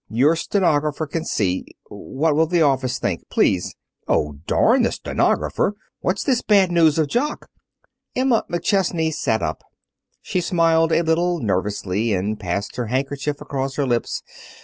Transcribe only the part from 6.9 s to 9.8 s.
of Jock?" Emma McChesney sat up.